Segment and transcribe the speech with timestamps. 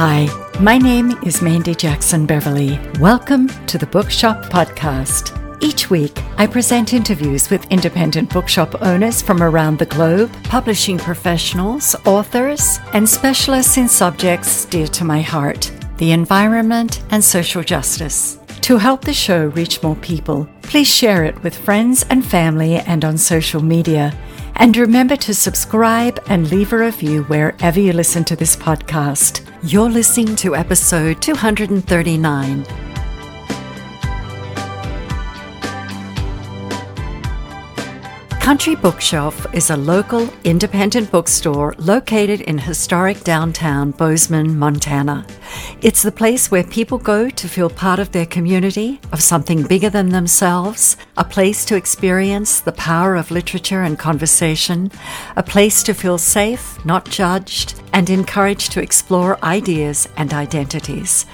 [0.00, 0.28] Hi,
[0.60, 2.78] my name is Mandy Jackson Beverly.
[3.00, 5.34] Welcome to the Bookshop Podcast.
[5.60, 11.96] Each week, I present interviews with independent bookshop owners from around the globe, publishing professionals,
[12.06, 18.38] authors, and specialists in subjects dear to my heart the environment and social justice.
[18.60, 23.04] To help the show reach more people, please share it with friends and family and
[23.04, 24.16] on social media.
[24.54, 29.47] And remember to subscribe and leave a review wherever you listen to this podcast.
[29.64, 32.64] You're listening to episode 239.
[38.40, 45.26] Country Bookshelf is a local independent bookstore located in historic downtown Bozeman, Montana.
[45.82, 49.90] It's the place where people go to feel part of their community, of something bigger
[49.90, 54.92] than themselves, a place to experience the power of literature and conversation,
[55.36, 61.26] a place to feel safe, not judged, and encouraged to explore ideas and identities.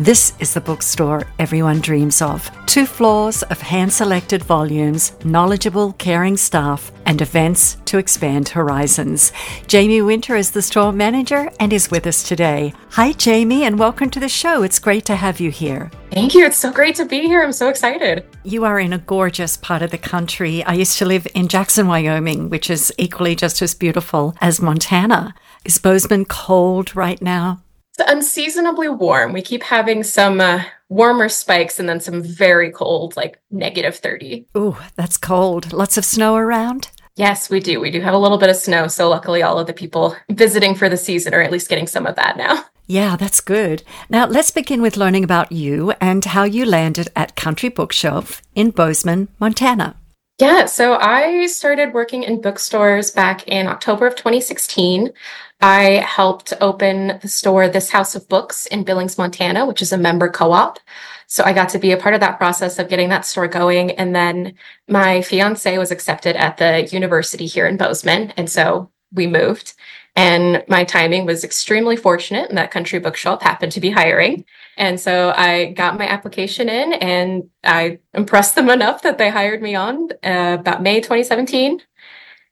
[0.00, 2.50] This is the bookstore everyone dreams of.
[2.66, 9.32] Two floors of hand selected volumes, knowledgeable, caring staff, and events to expand horizons.
[9.66, 12.72] Jamie Winter is the store manager and is with us today.
[12.90, 14.62] Hi, Jamie, and welcome to the show.
[14.62, 15.90] It's great to have you here.
[16.10, 16.46] Thank you.
[16.46, 17.42] It's so great to be here.
[17.42, 18.24] I'm so excited.
[18.44, 20.64] You are in a gorgeous part of the country.
[20.64, 25.34] I used to live in Jackson, Wyoming, which is equally just as beautiful as Montana.
[25.64, 27.62] Is Bozeman cold right now?
[27.96, 29.32] It's unseasonably warm.
[29.32, 34.46] We keep having some uh, warmer spikes and then some very cold, like negative 30.
[34.56, 35.72] Ooh, that's cold.
[35.72, 36.90] Lots of snow around?
[37.14, 37.78] Yes, we do.
[37.78, 38.88] We do have a little bit of snow.
[38.88, 42.06] So, luckily, all of the people visiting for the season are at least getting some
[42.06, 42.64] of that now.
[42.86, 43.84] Yeah, that's good.
[44.10, 48.70] Now, let's begin with learning about you and how you landed at Country Bookshelf in
[48.70, 49.96] Bozeman, Montana.
[50.38, 55.10] Yeah, so I started working in bookstores back in October of 2016.
[55.60, 59.98] I helped open the store This House of Books in Billings, Montana, which is a
[59.98, 60.80] member co-op.
[61.28, 63.92] So I got to be a part of that process of getting that store going.
[63.92, 64.54] And then
[64.88, 68.32] my fiance was accepted at the university here in Bozeman.
[68.36, 69.74] And so we moved.
[70.14, 74.44] And my timing was extremely fortunate, and that country bookshop happened to be hiring.
[74.76, 79.62] And so I got my application in and I impressed them enough that they hired
[79.62, 81.80] me on uh, about May 2017.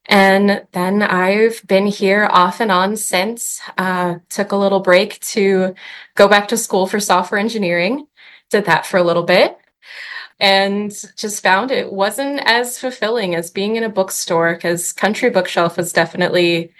[0.06, 3.60] And then I've been here off and on since.
[3.76, 5.74] Uh, took a little break to
[6.14, 8.06] go back to school for software engineering.
[8.50, 9.56] Did that for a little bit
[10.40, 15.76] and just found it wasn't as fulfilling as being in a bookstore because Country Bookshelf
[15.76, 16.72] was definitely,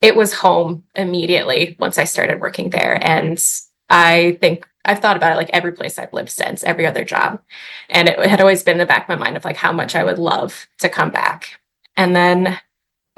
[0.00, 2.98] it was home immediately once I started working there.
[3.02, 3.42] And
[3.88, 7.40] I think I've thought about it like every place I've lived since, every other job.
[7.88, 9.94] And it had always been in the back of my mind of like how much
[9.94, 11.60] I would love to come back.
[11.96, 12.58] And then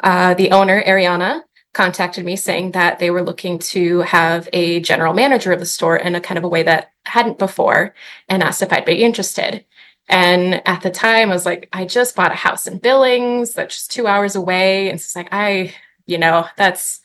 [0.03, 1.43] uh, the owner, Ariana,
[1.75, 5.97] contacted me saying that they were looking to have a general manager of the store
[5.97, 7.95] in a kind of a way that hadn't before
[8.28, 9.65] and asked if I'd be interested.
[10.09, 13.75] And at the time, I was like, I just bought a house in Billings that's
[13.75, 14.89] just two hours away.
[14.89, 15.75] And it's like, I,
[16.09, 17.01] you know, that's,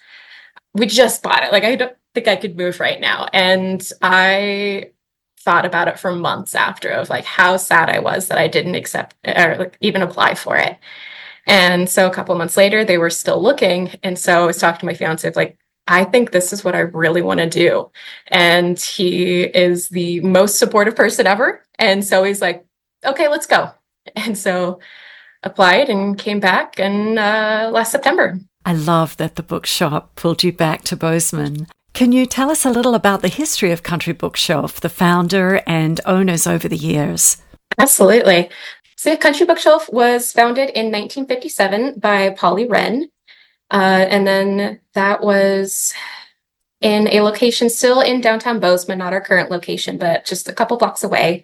[0.74, 1.52] we just bought it.
[1.52, 3.28] Like, I don't think I could move right now.
[3.34, 4.92] And I
[5.40, 8.76] thought about it for months after of like how sad I was that I didn't
[8.76, 10.78] accept or like even apply for it.
[11.46, 13.92] And so a couple months later, they were still looking.
[14.04, 16.76] And so I was talking to my fiance of like, I think this is what
[16.76, 17.92] I really want to do.
[18.28, 21.66] And he is the most supportive person ever.
[21.78, 22.66] And so he's like,
[23.06, 23.72] okay, let's go.
[24.16, 24.80] And so
[25.44, 28.40] applied and came back in uh, last September.
[28.66, 31.68] I love that the bookshop pulled you back to Bozeman.
[31.94, 36.00] Can you tell us a little about the history of Country Bookshelf, the founder and
[36.06, 37.38] owners over the years?
[37.78, 38.50] Absolutely.
[38.96, 43.10] So, Country Bookshelf was founded in 1957 by Polly Wren.
[43.70, 45.94] Uh, and then that was
[46.80, 50.78] in a location still in downtown Bozeman, not our current location, but just a couple
[50.78, 51.44] blocks away.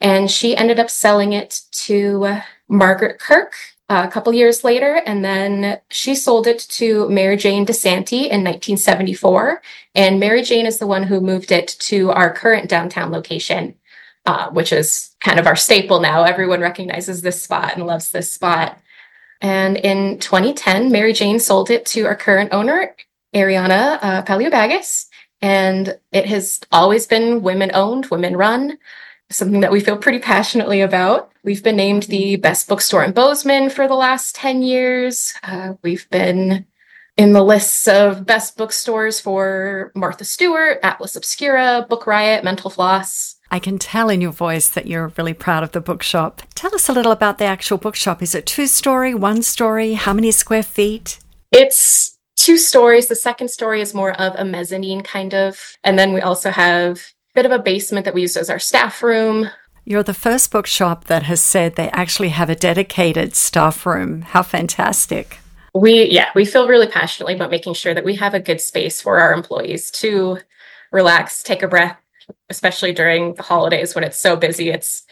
[0.00, 2.38] And she ended up selling it to
[2.68, 3.54] Margaret Kirk
[4.00, 5.02] a couple years later.
[5.06, 9.62] And then she sold it to Mary Jane DeSanti in 1974.
[9.94, 13.74] And Mary Jane is the one who moved it to our current downtown location
[14.26, 16.22] uh, which is kind of our staple now.
[16.22, 18.78] Everyone recognizes this spot and loves this spot.
[19.40, 22.94] And in 2010, Mary Jane sold it to our current owner,
[23.34, 25.06] Ariana uh, Paliobagis.
[25.40, 28.78] And it has always been women owned, women run,
[29.28, 31.31] something that we feel pretty passionately about.
[31.44, 35.34] We've been named the best bookstore in Bozeman for the last 10 years.
[35.42, 36.66] Uh, we've been
[37.16, 43.36] in the lists of best bookstores for Martha Stewart, Atlas Obscura, Book Riot, Mental Floss.
[43.50, 46.42] I can tell in your voice that you're really proud of the bookshop.
[46.54, 48.22] Tell us a little about the actual bookshop.
[48.22, 49.94] Is it two story, one story?
[49.94, 51.18] How many square feet?
[51.50, 53.08] It's two stories.
[53.08, 55.76] The second story is more of a mezzanine kind of.
[55.82, 58.60] And then we also have a bit of a basement that we use as our
[58.60, 59.50] staff room.
[59.84, 64.22] You're the first bookshop that has said they actually have a dedicated staff room.
[64.22, 65.38] How fantastic.
[65.74, 69.00] We, yeah, we feel really passionately about making sure that we have a good space
[69.00, 70.38] for our employees to
[70.92, 71.98] relax, take a breath,
[72.48, 74.70] especially during the holidays when it's so busy.
[74.70, 75.04] It's,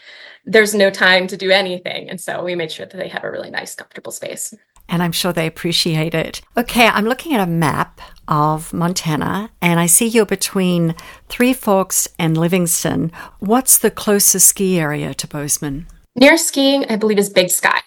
[0.45, 2.09] there's no time to do anything.
[2.09, 4.55] And so we made sure that they have a really nice, comfortable space
[4.91, 6.43] and I'm sure they appreciate it.
[6.57, 10.95] Okay, I'm looking at a map of Montana and I see you're between
[11.29, 13.13] Three Forks and Livingston.
[13.39, 15.87] What's the closest ski area to Bozeman?
[16.17, 17.81] Near skiing, I believe, is Big Sky.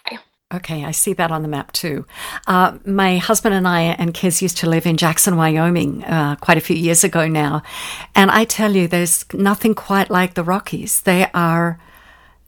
[0.52, 2.06] Okay, I see that on the map too.
[2.46, 6.58] Uh, my husband and I and kids used to live in Jackson, Wyoming, uh, quite
[6.58, 7.62] a few years ago now.
[8.14, 11.00] And I tell you, there's nothing quite like the Rockies.
[11.00, 11.80] They are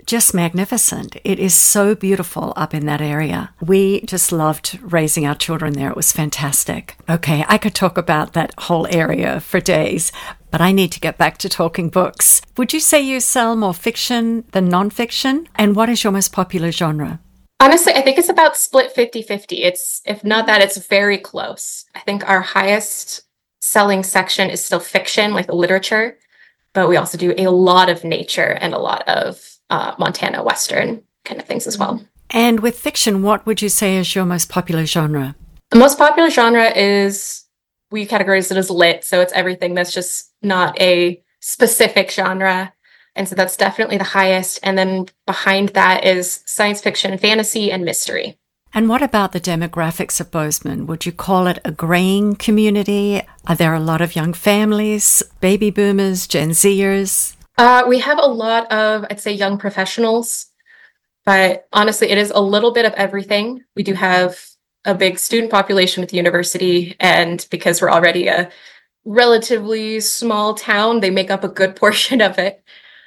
[0.06, 1.16] just magnificent.
[1.24, 3.52] It is so beautiful up in that area.
[3.60, 5.90] We just loved raising our children there.
[5.90, 6.96] It was fantastic.
[7.08, 10.12] Okay, I could talk about that whole area for days,
[10.50, 12.40] but I need to get back to talking books.
[12.56, 15.48] Would you say you sell more fiction than nonfiction?
[15.56, 17.20] And what is your most popular genre?
[17.58, 19.62] Honestly, I think it's about split 50 50.
[19.62, 21.84] It's, if not that, it's very close.
[21.94, 23.22] I think our highest
[23.60, 26.18] selling section is still fiction, like literature,
[26.74, 31.02] but we also do a lot of nature and a lot of uh, Montana Western
[31.24, 32.04] kind of things as well.
[32.30, 35.36] And with fiction, what would you say is your most popular genre?
[35.70, 37.44] The most popular genre is
[37.90, 42.72] we categorize it as lit, so it's everything that's just not a specific genre.
[43.14, 44.58] And so that's definitely the highest.
[44.62, 48.38] And then behind that is science fiction, fantasy, and mystery.
[48.74, 50.86] And what about the demographics of Bozeman?
[50.86, 53.22] Would you call it a graying community?
[53.46, 57.35] Are there a lot of young families, baby boomers, Gen Zers?
[57.58, 60.46] Uh, we have a lot of, I'd say, young professionals,
[61.24, 63.64] but honestly, it is a little bit of everything.
[63.74, 64.38] We do have
[64.84, 68.50] a big student population with the university, and because we're already a
[69.04, 72.62] relatively small town, they make up a good portion of it.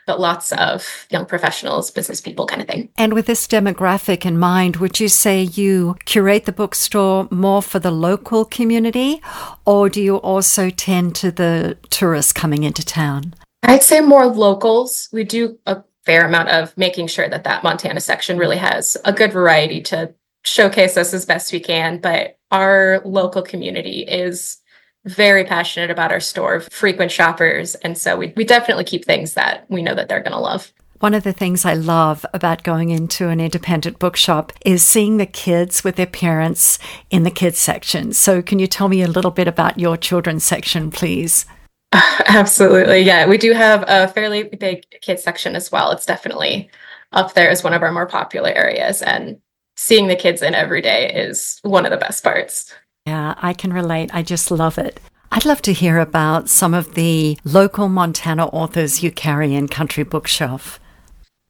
[0.07, 2.90] But lots of young professionals, business people, kind of thing.
[2.98, 7.78] And with this demographic in mind, would you say you curate the bookstore more for
[7.78, 9.22] the local community,
[9.66, 13.36] or do you also tend to the tourists coming into town?
[13.63, 15.09] I'd say more locals.
[15.11, 19.13] We do a fair amount of making sure that that Montana section really has a
[19.13, 20.13] good variety to
[20.44, 22.00] showcase us as best we can.
[22.00, 24.57] But our local community is
[25.06, 27.75] very passionate about our store, frequent shoppers.
[27.75, 30.73] And so we, we definitely keep things that we know that they're going to love.
[31.00, 35.25] One of the things I love about going into an independent bookshop is seeing the
[35.25, 36.77] kids with their parents
[37.09, 38.11] in the kids section.
[38.11, 41.45] So, can you tell me a little bit about your children's section, please?
[42.27, 43.01] Absolutely.
[43.01, 43.27] Yeah.
[43.27, 45.91] We do have a fairly big kids section as well.
[45.91, 46.69] It's definitely
[47.12, 49.01] up there as one of our more popular areas.
[49.01, 49.39] And
[49.75, 52.74] seeing the kids in every day is one of the best parts.
[53.06, 54.12] Yeah, I can relate.
[54.13, 55.00] I just love it.
[55.31, 60.03] I'd love to hear about some of the local Montana authors you carry in Country
[60.03, 60.80] Bookshelf.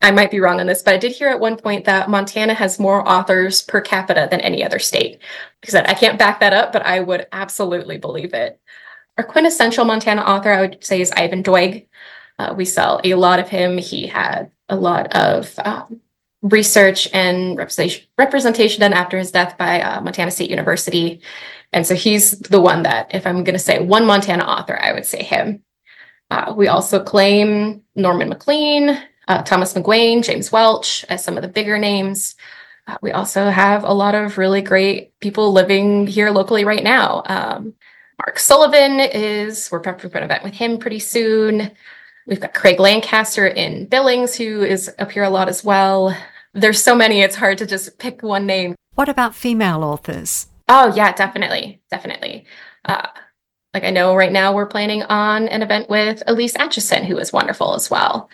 [0.01, 2.53] I might be wrong on this, but I did hear at one point that Montana
[2.53, 5.19] has more authors per capita than any other state.
[5.73, 8.59] I I can't back that up, but I would absolutely believe it.
[9.19, 11.87] Our quintessential Montana author, I would say, is Ivan Doig.
[12.39, 13.77] Uh, we sell a lot of him.
[13.77, 15.99] He had a lot of um,
[16.41, 17.57] research and
[18.17, 21.19] representation done after his death by uh, Montana State University.
[21.73, 24.93] And so he's the one that, if I'm going to say one Montana author, I
[24.93, 25.63] would say him.
[26.31, 31.49] Uh, we also claim Norman Maclean, uh, Thomas McGuane, James Welch as some of the
[31.49, 32.35] bigger names.
[32.87, 37.21] Uh, we also have a lot of really great people living here locally right now.
[37.25, 37.73] Um,
[38.19, 41.71] Mark Sullivan is, we're prepping for an event with him pretty soon.
[42.27, 46.15] We've got Craig Lancaster in Billings, who is up here a lot as well.
[46.53, 48.75] There's so many, it's hard to just pick one name.
[48.95, 50.47] What about female authors?
[50.67, 51.81] Oh, yeah, definitely.
[51.89, 52.45] Definitely.
[52.83, 53.07] Uh,
[53.73, 57.31] like I know right now we're planning on an event with Elise Atchison, who is
[57.31, 58.29] wonderful as well.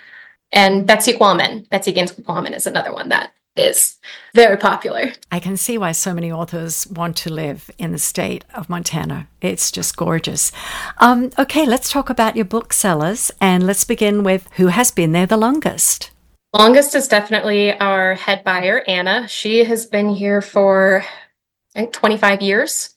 [0.51, 1.69] And Betsy Quammen.
[1.69, 3.97] Betsy Gaines Quammen is another one that is
[4.33, 5.13] very popular.
[5.31, 9.27] I can see why so many authors want to live in the state of Montana.
[9.41, 10.51] It's just gorgeous.
[10.97, 15.25] Um, okay, let's talk about your booksellers and let's begin with who has been there
[15.25, 16.11] the longest.
[16.53, 19.27] Longest is definitely our head buyer, Anna.
[19.27, 21.03] She has been here for,
[21.75, 22.95] I think, 25 years.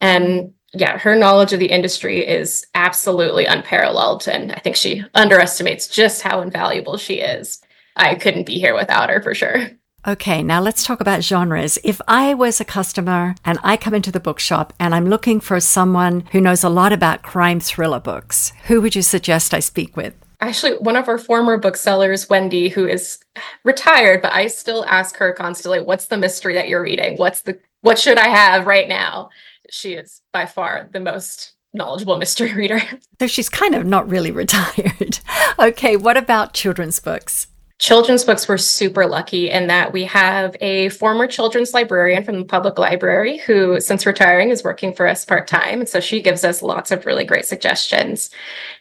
[0.00, 4.28] And yeah, her knowledge of the industry is absolutely unparalleled.
[4.28, 7.60] And I think she underestimates just how invaluable she is.
[7.96, 9.70] I couldn't be here without her for sure.
[10.06, 11.78] Okay, now let's talk about genres.
[11.82, 15.58] If I was a customer and I come into the bookshop and I'm looking for
[15.60, 19.96] someone who knows a lot about crime thriller books, who would you suggest I speak
[19.96, 20.14] with?
[20.40, 23.18] Actually, one of our former booksellers, Wendy, who is
[23.64, 27.16] retired, but I still ask her constantly, what's the mystery that you're reading?
[27.16, 29.30] What's the what should I have right now?
[29.70, 32.80] she is by far the most knowledgeable mystery reader.
[33.18, 35.18] So she's kind of not really retired.
[35.58, 37.46] okay, what about children's books?
[37.84, 42.44] Children's books we're super lucky in that we have a former children's librarian from the
[42.46, 45.80] public library who since retiring is working for us part-time.
[45.80, 48.30] And so she gives us lots of really great suggestions.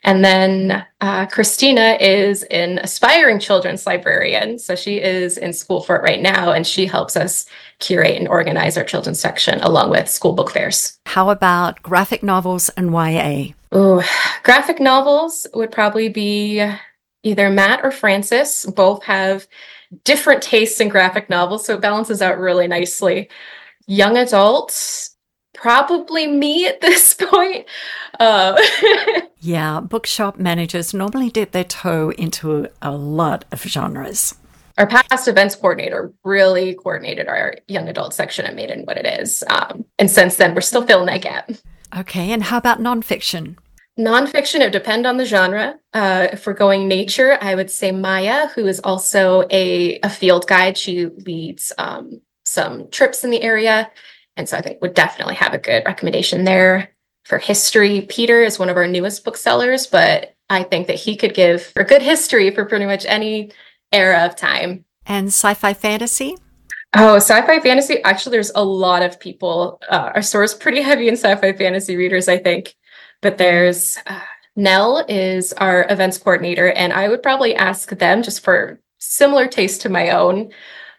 [0.04, 4.58] And then uh, christina is an aspiring children's librarian.
[4.58, 7.46] So she is in school for it right now and she helps us
[7.80, 10.98] curate and organize our children's section along with school book fairs.
[11.08, 14.02] How about graphic novels and ya Oh,
[14.44, 16.64] graphic novels would probably be
[17.24, 18.66] either Matt or Francis.
[18.66, 19.48] Both have
[20.04, 23.30] different tastes in graphic novels, so it balances out really nicely.
[23.88, 25.16] Young adults,
[25.54, 27.66] probably me at this point.
[28.20, 28.62] Uh,
[29.40, 34.36] yeah, bookshop managers normally dip their toe into a lot of genres.
[34.78, 39.06] Our past events coordinator really coordinated our young adult section and made it what it
[39.22, 39.44] is.
[39.48, 41.52] Um, and since then, we're still filling that gap.
[41.96, 43.56] Okay, and how about nonfiction?
[44.00, 45.80] Nonfiction, it would depend on the genre.
[45.94, 50.48] Uh, if we're going nature, I would say Maya, who is also a, a field
[50.48, 50.78] guide.
[50.78, 53.92] She leads um, some trips in the area.
[54.36, 56.90] And so I think would definitely have a good recommendation there.
[57.26, 61.36] For history, Peter is one of our newest booksellers, but I think that he could
[61.36, 63.52] give a good history for pretty much any
[63.92, 64.86] era of time.
[65.06, 66.36] And sci fi fantasy?
[66.96, 68.04] Oh, sci-fi fantasy.
[68.04, 69.82] Actually, there's a lot of people.
[69.90, 72.76] Uh, our store is pretty heavy in sci-fi fantasy readers, I think.
[73.24, 74.20] But there's uh,
[74.56, 79.82] Nell is our events coordinator, and I would probably ask them just for similar taste
[79.82, 80.52] to my own.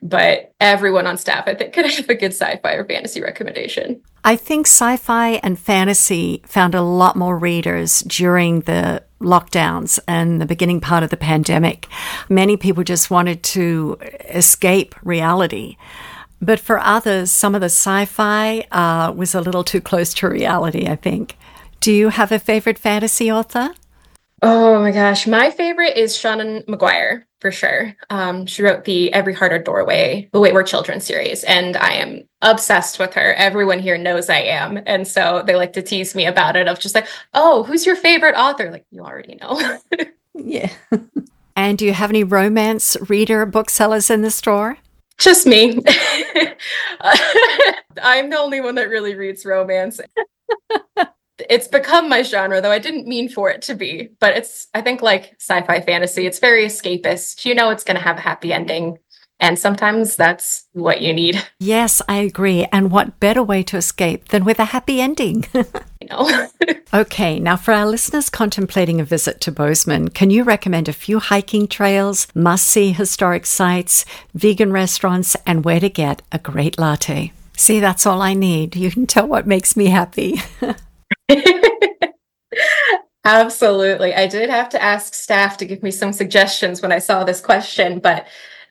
[0.03, 4.03] But everyone on staff, I think, could have a good sci-fi or fantasy recommendation.
[4.25, 10.47] I think sci-fi and fantasy found a lot more readers during the lockdowns and the
[10.47, 11.89] beginning part of the pandemic.
[12.29, 13.99] Many people just wanted to
[14.31, 15.77] escape reality.
[16.41, 20.29] But for others, some of the sci fi uh, was a little too close to
[20.29, 21.37] reality, I think.
[21.85, 23.75] Do you have a favorite fantasy author?
[24.41, 27.95] Oh my gosh, my favorite is Seanan McGuire for sure.
[28.09, 32.27] Um, she wrote the Every Heart a Doorway, the Wayward Children series, and I am
[32.41, 33.35] obsessed with her.
[33.35, 36.69] Everyone here knows I am, and so they like to tease me about it.
[36.69, 38.71] Of just like, oh, who's your favorite author?
[38.71, 39.79] Like you already know.
[40.35, 40.73] yeah.
[41.55, 44.79] and do you have any romance reader booksellers in the store?
[45.19, 45.83] Just me.
[48.03, 50.01] I'm the only one that really reads romance
[51.49, 54.81] it's become my genre though i didn't mean for it to be but it's i
[54.81, 57.45] think like sci-fi fantasy it's very escapist.
[57.45, 58.99] You know it's going to have a happy ending
[59.41, 61.45] and sometimes that's what you need.
[61.59, 65.47] Yes i agree and what better way to escape than with a happy ending?
[66.01, 66.49] You know?
[66.95, 71.19] Okay now for our listeners contemplating a visit to bozeman can you recommend a few
[71.19, 77.33] hiking trails must see historic sites vegan restaurants and where to get a great latte?
[77.57, 78.77] See that's all i need.
[78.77, 80.41] You can tell what makes me happy
[83.25, 84.15] Absolutely.
[84.15, 87.41] I did have to ask staff to give me some suggestions when I saw this
[87.41, 88.27] question, but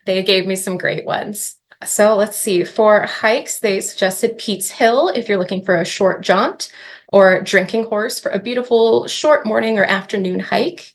[0.06, 1.56] they gave me some great ones.
[1.86, 2.64] So let's see.
[2.64, 6.72] For hikes, they suggested Pete's Hill if you're looking for a short jaunt,
[7.08, 10.94] or Drinking Horse for a beautiful short morning or afternoon hike.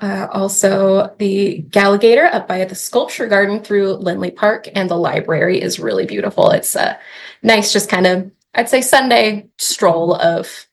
[0.00, 5.60] Uh, also, the Gallagator up by the Sculpture Garden through Lindley Park, and the library
[5.60, 6.50] is really beautiful.
[6.50, 6.98] It's a
[7.42, 10.65] nice, just kind of, I'd say, Sunday stroll of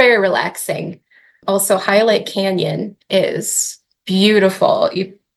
[0.00, 0.98] very relaxing.
[1.46, 4.90] Also, Hyalite Canyon is beautiful,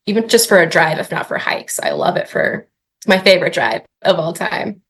[0.06, 1.82] even just for a drive, if not for hikes.
[1.82, 2.66] I love it for
[3.00, 4.82] it's my favorite drive of all time.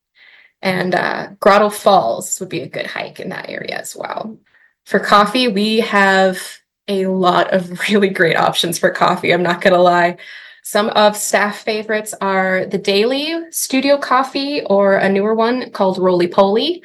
[0.61, 4.37] And uh, Grotto Falls would be a good hike in that area as well.
[4.85, 6.39] For coffee, we have
[6.87, 9.33] a lot of really great options for coffee.
[9.33, 10.17] I'm not going to lie.
[10.61, 16.27] Some of staff favorites are the Daily Studio Coffee or a newer one called Roly
[16.27, 16.83] Poly.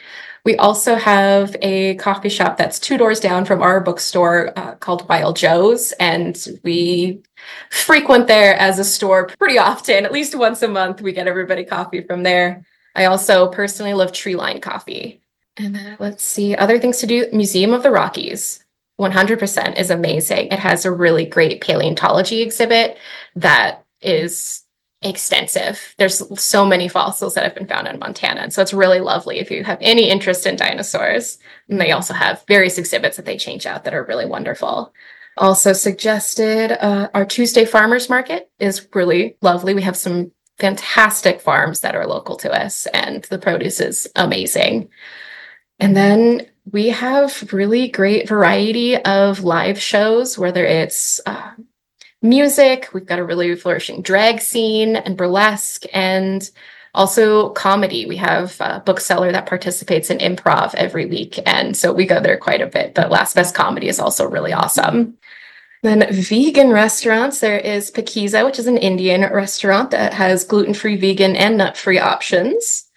[0.48, 5.06] We also have a coffee shop that's two doors down from our bookstore uh, called
[5.06, 7.20] Wild Joe's, and we
[7.68, 10.06] frequent there as a store pretty often.
[10.06, 12.64] At least once a month, we get everybody coffee from there.
[12.94, 15.20] I also personally love Tree Line Coffee.
[15.58, 18.64] And then let's see, other things to do Museum of the Rockies.
[18.98, 20.46] 100% is amazing.
[20.46, 22.96] It has a really great paleontology exhibit
[23.36, 24.62] that is
[25.02, 25.94] extensive.
[25.98, 28.40] There's so many fossils that have been found in Montana.
[28.40, 31.38] And so it's really lovely if you have any interest in dinosaurs.
[31.68, 34.92] And they also have various exhibits that they change out that are really wonderful.
[35.36, 39.72] Also suggested uh, our Tuesday farmers market is really lovely.
[39.72, 44.88] We have some fantastic farms that are local to us and the produce is amazing.
[45.78, 51.52] And then we have really great variety of live shows, whether it's uh,
[52.22, 52.88] music.
[52.92, 55.84] We've got a really flourishing drag scene and burlesque.
[55.92, 56.50] And
[56.94, 58.06] Also, comedy.
[58.06, 61.38] We have a bookseller that participates in improv every week.
[61.46, 62.94] And so we go there quite a bit.
[62.94, 65.16] But Last Best Comedy is also really awesome.
[65.82, 71.36] Then vegan restaurants, there is Pakiza, which is an Indian restaurant that has gluten-free, vegan,
[71.36, 72.88] and nut-free options.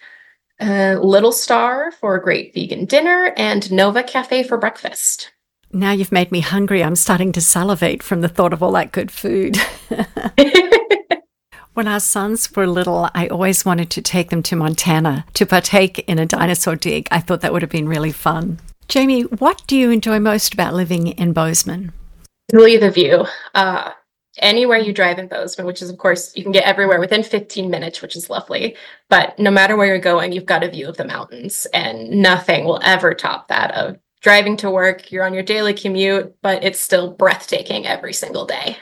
[0.60, 5.30] Uh, Little Star for a great vegan dinner, and Nova Cafe for breakfast.
[5.74, 6.84] Now you've made me hungry.
[6.84, 9.56] I'm starting to salivate from the thought of all that good food.
[11.72, 16.00] when our sons were little, I always wanted to take them to Montana to partake
[16.00, 17.08] in a dinosaur dig.
[17.10, 18.60] I thought that would have been really fun.
[18.88, 21.92] Jamie, what do you enjoy most about living in Bozeman?
[22.52, 23.24] Really, the view.
[23.54, 23.92] Uh,
[24.40, 27.70] anywhere you drive in Bozeman, which is, of course, you can get everywhere within 15
[27.70, 28.76] minutes, which is lovely.
[29.08, 32.66] But no matter where you're going, you've got a view of the mountains, and nothing
[32.66, 36.80] will ever top that of driving to work, you're on your daily commute, but it's
[36.80, 38.76] still breathtaking every single day.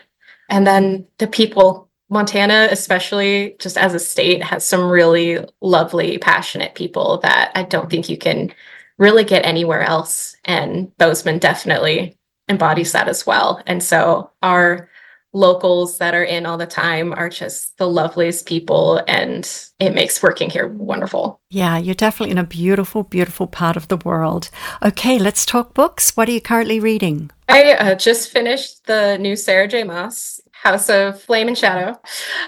[0.49, 6.75] And then the people, Montana, especially just as a state, has some really lovely, passionate
[6.75, 8.53] people that I don't think you can
[8.99, 10.37] really get anywhere else.
[10.45, 12.19] And Bozeman definitely
[12.49, 13.63] embodies that as well.
[13.67, 14.91] And so our
[15.33, 20.23] locals that are in all the time are just the loveliest people and it makes
[20.23, 21.41] working here wonderful.
[21.51, 24.51] Yeah, you're definitely in a beautiful, beautiful part of the world.
[24.83, 26.17] Okay, let's talk books.
[26.17, 27.31] What are you currently reading?
[27.49, 29.85] I uh, just finished the new Sarah J.
[29.85, 31.99] Maas, House of Flame and Shadow.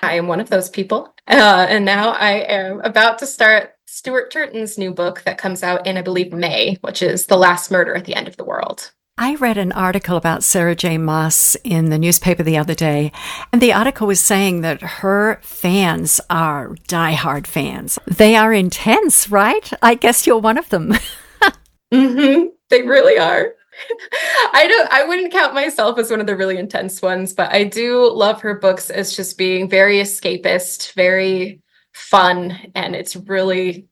[0.03, 1.15] I am one of those people.
[1.29, 5.87] Uh, and now I am about to start Stuart Turton's new book that comes out
[5.87, 8.93] in, I believe, May, which is The Last Murder at the End of the World.
[9.19, 10.97] I read an article about Sarah J.
[10.97, 13.13] Maas in the newspaper the other day,
[13.53, 17.99] and the article was saying that her fans are diehard fans.
[18.07, 19.71] They are intense, right?
[19.83, 20.95] I guess you're one of them.
[21.93, 22.47] mm-hmm.
[22.71, 23.53] They really are.
[24.55, 27.65] I don't I wouldn't count myself as one of the really intense ones, but I
[27.65, 31.61] do love her books as just being very escapist, very
[31.93, 33.89] fun, and it's really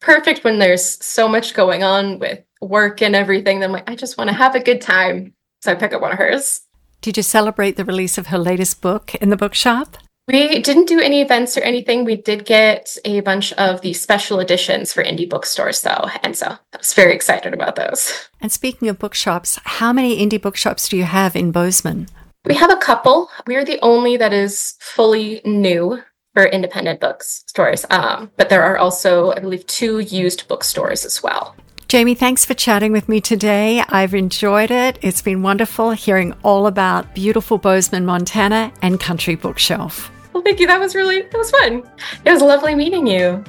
[0.00, 3.60] perfect when there's so much going on with work and everything.
[3.60, 5.34] Then I'm like, I just want to have a good time.
[5.62, 6.60] So I pick up one of hers.
[7.00, 9.98] Did you celebrate the release of her latest book in the bookshop?
[10.26, 12.04] We didn't do any events or anything.
[12.04, 16.08] We did get a bunch of the special editions for indie bookstores, though.
[16.22, 18.28] And so I was very excited about those.
[18.40, 22.08] And speaking of bookshops, how many indie bookshops do you have in Bozeman?
[22.46, 23.28] We have a couple.
[23.46, 27.84] We are the only that is fully new for independent bookstores.
[27.90, 31.54] Um, but there are also, I believe, two used bookstores as well.
[31.88, 33.82] Jamie, thanks for chatting with me today.
[33.88, 34.98] I've enjoyed it.
[35.02, 40.10] It's been wonderful hearing all about beautiful Bozeman, Montana and Country Bookshelf.
[40.32, 40.66] Well, thank you.
[40.66, 41.82] That was really, that was fun.
[42.24, 43.44] It was lovely meeting you.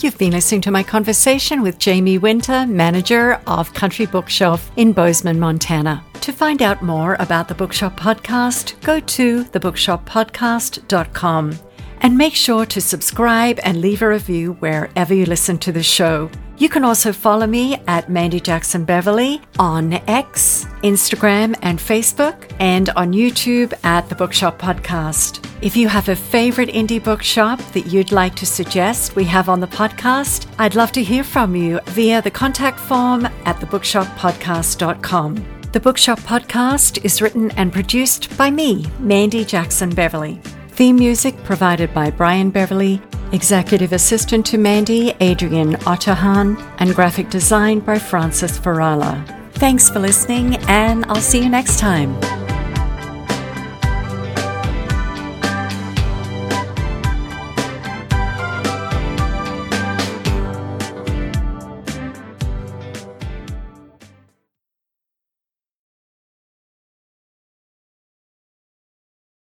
[0.00, 5.38] You've been listening to my conversation with Jamie Winter, manager of Country Bookshelf in Bozeman,
[5.38, 6.02] Montana.
[6.22, 11.58] To find out more about the Bookshop Podcast, go to thebookshoppodcast.com
[12.00, 16.30] and make sure to subscribe and leave a review wherever you listen to the show.
[16.60, 22.90] You can also follow me at Mandy Jackson Beverly on X, Instagram, and Facebook, and
[22.90, 25.42] on YouTube at the Bookshop Podcast.
[25.62, 29.60] If you have a favorite indie bookshop that you'd like to suggest we have on
[29.60, 35.46] the podcast, I'd love to hear from you via the contact form at thebookshoppodcast.com.
[35.72, 40.38] The Bookshop Podcast is written and produced by me, Mandy Jackson Beverly.
[40.72, 43.00] Theme music provided by Brian Beverly
[43.32, 49.24] Executive Assistant to Mandy, Adrian Otterhan, and graphic design by Francis Farala.
[49.54, 52.39] Thanks for listening, and I'll see you next time.